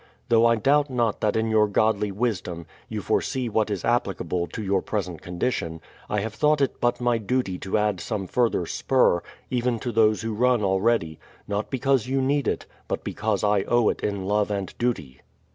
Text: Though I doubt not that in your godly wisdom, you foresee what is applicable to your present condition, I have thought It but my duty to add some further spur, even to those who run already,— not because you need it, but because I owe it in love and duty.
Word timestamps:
Though 0.29 0.47
I 0.47 0.55
doubt 0.55 0.89
not 0.89 1.21
that 1.21 1.35
in 1.35 1.51
your 1.51 1.67
godly 1.67 2.11
wisdom, 2.11 2.65
you 2.89 3.03
foresee 3.03 3.47
what 3.49 3.69
is 3.69 3.85
applicable 3.85 4.47
to 4.47 4.63
your 4.63 4.81
present 4.81 5.21
condition, 5.21 5.79
I 6.09 6.21
have 6.21 6.33
thought 6.33 6.59
It 6.59 6.81
but 6.81 6.99
my 6.99 7.19
duty 7.19 7.59
to 7.59 7.77
add 7.77 7.99
some 7.99 8.25
further 8.25 8.65
spur, 8.65 9.21
even 9.51 9.77
to 9.81 9.91
those 9.91 10.23
who 10.23 10.33
run 10.33 10.63
already,— 10.63 11.19
not 11.47 11.69
because 11.69 12.07
you 12.07 12.19
need 12.19 12.47
it, 12.47 12.65
but 12.87 13.03
because 13.03 13.43
I 13.43 13.61
owe 13.67 13.89
it 13.89 14.01
in 14.01 14.25
love 14.25 14.49
and 14.49 14.75
duty. 14.79 15.21